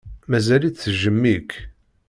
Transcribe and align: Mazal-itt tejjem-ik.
Mazal-itt 0.29 0.79
tejjem-ik. 0.83 1.51